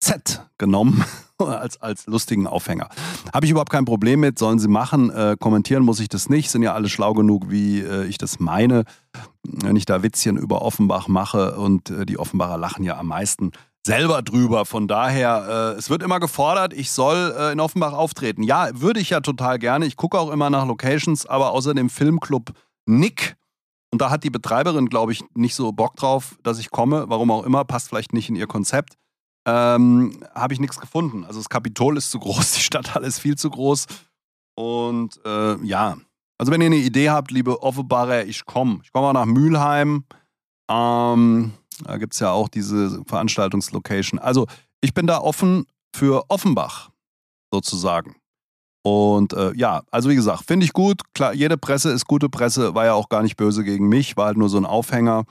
Z 0.01 0.41
genommen 0.57 1.03
als, 1.37 1.81
als 1.81 2.05
lustigen 2.07 2.47
Aufhänger. 2.47 2.89
Habe 3.33 3.45
ich 3.45 3.51
überhaupt 3.51 3.71
kein 3.71 3.85
Problem 3.85 4.21
mit, 4.21 4.39
sollen 4.39 4.59
sie 4.59 4.67
machen. 4.67 5.09
Äh, 5.09 5.37
kommentieren 5.39 5.83
muss 5.83 5.99
ich 5.99 6.09
das 6.09 6.29
nicht, 6.29 6.49
sind 6.49 6.63
ja 6.63 6.73
alle 6.73 6.89
schlau 6.89 7.13
genug, 7.13 7.49
wie 7.49 7.81
äh, 7.81 8.05
ich 8.05 8.17
das 8.17 8.39
meine. 8.39 8.83
Wenn 9.43 9.75
ich 9.75 9.85
da 9.85 10.03
Witzchen 10.03 10.37
über 10.37 10.61
Offenbach 10.61 11.07
mache 11.07 11.57
und 11.57 11.89
äh, 11.89 12.05
die 12.05 12.19
Offenbacher 12.19 12.57
lachen 12.57 12.83
ja 12.83 12.97
am 12.97 13.07
meisten 13.07 13.51
selber 13.85 14.21
drüber. 14.21 14.65
Von 14.65 14.87
daher, 14.87 15.73
äh, 15.75 15.77
es 15.77 15.89
wird 15.89 16.03
immer 16.03 16.19
gefordert, 16.19 16.73
ich 16.73 16.91
soll 16.91 17.33
äh, 17.37 17.51
in 17.53 17.59
Offenbach 17.59 17.93
auftreten. 17.93 18.43
Ja, 18.43 18.69
würde 18.73 18.99
ich 18.99 19.11
ja 19.11 19.21
total 19.21 19.57
gerne. 19.57 19.85
Ich 19.85 19.95
gucke 19.95 20.19
auch 20.19 20.31
immer 20.31 20.49
nach 20.49 20.65
Locations, 20.65 21.25
aber 21.25 21.51
außer 21.51 21.73
dem 21.73 21.89
Filmclub 21.89 22.51
Nick. 22.85 23.35
Und 23.91 24.01
da 24.01 24.09
hat 24.09 24.23
die 24.23 24.29
Betreiberin, 24.29 24.89
glaube 24.89 25.13
ich, 25.13 25.23
nicht 25.33 25.55
so 25.55 25.71
Bock 25.71 25.95
drauf, 25.95 26.37
dass 26.43 26.59
ich 26.59 26.69
komme. 26.69 27.05
Warum 27.07 27.31
auch 27.31 27.43
immer, 27.43 27.65
passt 27.65 27.89
vielleicht 27.89 28.13
nicht 28.13 28.29
in 28.29 28.35
ihr 28.35 28.47
Konzept 28.47 28.99
ähm, 29.49 30.19
habe 30.35 30.53
ich 30.53 30.59
nichts 30.59 30.79
gefunden. 30.79 31.25
Also 31.25 31.39
das 31.39 31.49
Kapitol 31.49 31.97
ist 31.97 32.11
zu 32.11 32.19
groß, 32.19 32.51
die 32.55 32.61
Stadthalle 32.61 33.07
ist 33.07 33.19
viel 33.19 33.37
zu 33.37 33.49
groß. 33.49 33.85
Und 34.55 35.19
äh, 35.25 35.55
ja, 35.65 35.97
also 36.39 36.53
wenn 36.53 36.61
ihr 36.61 36.67
eine 36.67 36.77
Idee 36.77 37.09
habt, 37.09 37.31
liebe 37.31 37.61
Offenbarer, 37.61 38.25
ich 38.25 38.45
komme. 38.45 38.79
Ich 38.83 38.91
komme 38.93 39.07
auch 39.07 39.13
nach 39.13 39.25
Mülheim. 39.25 40.05
Ähm, 40.71 41.51
da 41.83 41.97
gibt 41.97 42.13
es 42.13 42.19
ja 42.19 42.31
auch 42.31 42.47
diese 42.47 43.03
Veranstaltungslocation. 43.05 44.19
Also 44.19 44.47
ich 44.81 44.93
bin 44.93 45.05
da 45.05 45.19
offen 45.19 45.65
für 45.93 46.23
Offenbach, 46.29 46.91
sozusagen. 47.53 48.15
Und 48.83 49.33
äh, 49.33 49.53
ja, 49.55 49.83
also 49.91 50.09
wie 50.09 50.15
gesagt, 50.15 50.45
finde 50.45 50.65
ich 50.65 50.71
gut. 50.71 51.01
Klar, 51.13 51.33
jede 51.33 51.57
Presse 51.57 51.91
ist 51.91 52.07
gute 52.07 52.29
Presse, 52.29 52.73
war 52.73 52.85
ja 52.85 52.93
auch 52.93 53.09
gar 53.09 53.21
nicht 53.21 53.35
böse 53.35 53.65
gegen 53.65 53.89
mich, 53.89 54.15
war 54.15 54.27
halt 54.27 54.37
nur 54.37 54.47
so 54.47 54.57
ein 54.57 54.65
Aufhänger. 54.65 55.25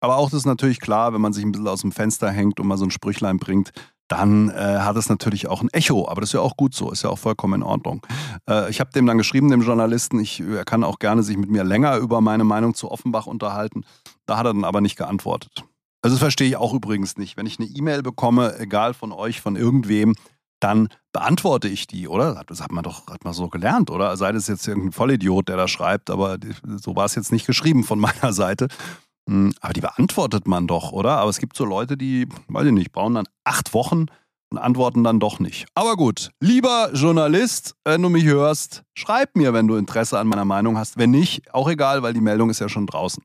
Aber 0.00 0.16
auch 0.16 0.30
das 0.30 0.40
ist 0.40 0.46
natürlich 0.46 0.80
klar, 0.80 1.12
wenn 1.12 1.20
man 1.20 1.34
sich 1.34 1.44
ein 1.44 1.52
bisschen 1.52 1.68
aus 1.68 1.82
dem 1.82 1.92
Fenster 1.92 2.30
hängt 2.30 2.60
und 2.60 2.66
mal 2.66 2.78
so 2.78 2.84
ein 2.84 2.90
Sprüchlein 2.90 3.38
bringt, 3.38 3.72
dann 4.08 4.50
äh, 4.50 4.78
hat 4.80 4.96
es 4.96 5.08
natürlich 5.08 5.48
auch 5.48 5.62
ein 5.62 5.68
Echo. 5.70 6.08
Aber 6.08 6.20
das 6.20 6.30
ist 6.30 6.34
ja 6.34 6.40
auch 6.40 6.56
gut 6.56 6.74
so, 6.74 6.90
ist 6.90 7.02
ja 7.02 7.10
auch 7.10 7.18
vollkommen 7.18 7.54
in 7.54 7.62
Ordnung. 7.62 8.06
Äh, 8.48 8.70
ich 8.70 8.80
habe 8.80 8.92
dem 8.92 9.06
dann 9.06 9.18
geschrieben, 9.18 9.50
dem 9.50 9.62
Journalisten, 9.62 10.20
ich, 10.20 10.40
er 10.40 10.64
kann 10.64 10.84
auch 10.84 10.98
gerne 10.98 11.22
sich 11.22 11.36
mit 11.36 11.50
mir 11.50 11.64
länger 11.64 11.96
über 11.96 12.20
meine 12.20 12.44
Meinung 12.44 12.74
zu 12.74 12.90
Offenbach 12.90 13.26
unterhalten. 13.26 13.84
Da 14.26 14.36
hat 14.36 14.46
er 14.46 14.54
dann 14.54 14.64
aber 14.64 14.80
nicht 14.80 14.96
geantwortet. 14.96 15.64
Also 16.02 16.14
das 16.14 16.20
verstehe 16.20 16.48
ich 16.48 16.56
auch 16.56 16.72
übrigens 16.72 17.16
nicht. 17.16 17.36
Wenn 17.36 17.46
ich 17.46 17.58
eine 17.58 17.68
E-Mail 17.68 18.02
bekomme, 18.02 18.58
egal 18.58 18.94
von 18.94 19.12
euch, 19.12 19.40
von 19.40 19.56
irgendwem, 19.56 20.14
dann 20.60 20.88
beantworte 21.12 21.68
ich 21.68 21.86
die, 21.86 22.08
oder? 22.08 22.42
Das 22.46 22.60
hat 22.60 22.72
man 22.72 22.84
doch 22.84 23.06
hat 23.08 23.24
man 23.24 23.32
so 23.32 23.48
gelernt, 23.48 23.90
oder? 23.90 24.16
Sei 24.16 24.32
das 24.32 24.46
jetzt 24.46 24.66
irgendein 24.66 24.92
Vollidiot, 24.92 25.48
der 25.48 25.56
da 25.56 25.68
schreibt, 25.68 26.10
aber 26.10 26.38
so 26.64 26.96
war 26.96 27.04
es 27.04 27.14
jetzt 27.14 27.32
nicht 27.32 27.46
geschrieben 27.46 27.84
von 27.84 27.98
meiner 28.00 28.32
Seite. 28.32 28.68
Hm, 29.28 29.52
aber 29.60 29.72
die 29.72 29.80
beantwortet 29.80 30.46
man 30.46 30.66
doch, 30.66 30.92
oder? 30.92 31.18
Aber 31.18 31.30
es 31.30 31.38
gibt 31.38 31.56
so 31.56 31.64
Leute, 31.64 31.96
die, 31.96 32.28
weiß 32.48 32.66
ich 32.66 32.72
nicht, 32.72 32.92
brauchen 32.92 33.14
dann 33.14 33.28
acht 33.44 33.74
Wochen 33.74 34.06
und 34.50 34.58
antworten 34.58 35.02
dann 35.02 35.18
doch 35.18 35.40
nicht. 35.40 35.66
Aber 35.74 35.96
gut, 35.96 36.30
lieber 36.40 36.90
Journalist, 36.92 37.74
wenn 37.84 38.02
du 38.02 38.08
mich 38.08 38.24
hörst, 38.24 38.84
schreib 38.94 39.34
mir, 39.34 39.52
wenn 39.52 39.66
du 39.66 39.74
Interesse 39.76 40.18
an 40.18 40.28
meiner 40.28 40.44
Meinung 40.44 40.78
hast. 40.78 40.96
Wenn 40.96 41.10
nicht, 41.10 41.52
auch 41.52 41.68
egal, 41.68 42.02
weil 42.02 42.14
die 42.14 42.20
Meldung 42.20 42.50
ist 42.50 42.60
ja 42.60 42.68
schon 42.68 42.86
draußen. 42.86 43.22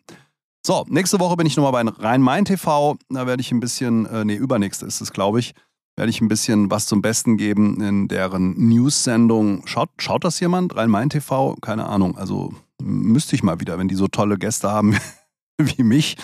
So, 0.66 0.86
nächste 0.90 1.20
Woche 1.20 1.36
bin 1.38 1.48
ich 1.48 1.58
nochmal 1.58 1.84
bei 1.84 1.92
Rhein-Main-TV. 1.92 2.98
Da 3.10 3.28
werde 3.28 3.42
ich 3.42 3.52
ein 3.52 3.60
bisschen, 3.60 4.06
äh, 4.06 4.26
nee, 4.26 4.36
übernächste 4.36 4.86
ist 4.86 5.02
es, 5.02 5.12
glaube 5.12 5.40
ich, 5.40 5.54
werde 5.96 6.10
ich 6.10 6.22
ein 6.22 6.28
bisschen 6.28 6.72
was 6.72 6.86
zum 6.86 7.02
Besten 7.02 7.38
geben 7.38 7.82
in 7.82 8.08
deren 8.08 8.54
News-Sendung. 8.70 9.66
Schaut, 9.66 9.90
schaut 9.98 10.24
das 10.24 10.40
jemand? 10.40 10.76
Rhein-Main-TV? 10.76 11.58
Keine 11.62 11.88
Ahnung. 11.88 12.18
Also 12.18 12.54
müsste 12.82 13.36
ich 13.36 13.44
mal 13.44 13.60
wieder, 13.60 13.78
wenn 13.78 13.88
die 13.88 13.96
so 13.96 14.08
tolle 14.08 14.38
Gäste 14.38 14.70
haben 14.72 14.98
wie 15.78 15.84
mich, 15.84 16.18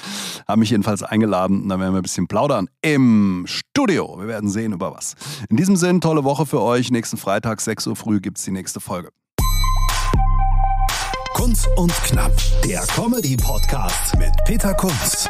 haben 0.47 0.59
mich 0.59 0.69
jedenfalls 0.69 1.03
eingeladen. 1.03 1.69
Da 1.69 1.79
werden 1.79 1.93
wir 1.93 1.99
ein 1.99 2.03
bisschen 2.03 2.27
plaudern 2.27 2.69
im 2.81 3.45
Studio. 3.47 4.17
Wir 4.19 4.27
werden 4.27 4.49
sehen, 4.49 4.73
über 4.73 4.93
was. 4.93 5.15
In 5.49 5.57
diesem 5.57 5.75
Sinn, 5.75 6.01
tolle 6.01 6.23
Woche 6.23 6.45
für 6.45 6.61
euch. 6.61 6.91
Nächsten 6.91 7.17
Freitag, 7.17 7.61
6 7.61 7.87
Uhr 7.87 7.95
früh, 7.95 8.19
gibt 8.19 8.37
es 8.37 8.43
die 8.43 8.51
nächste 8.51 8.79
Folge. 8.79 9.09
Kunz 11.33 11.67
und 11.75 11.93
Knapp, 12.03 12.33
der 12.65 12.81
Comedy-Podcast 12.87 14.17
mit 14.17 14.31
Peter 14.45 14.73
Kunz. 14.73 15.29